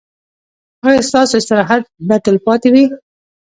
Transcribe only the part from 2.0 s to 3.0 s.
به تلپاتې وي؟